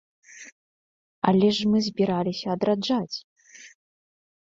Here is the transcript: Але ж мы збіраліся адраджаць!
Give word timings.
Але 1.33 1.47
ж 1.59 1.69
мы 1.75 1.83
збіраліся 1.91 2.47
адраджаць! 2.57 3.17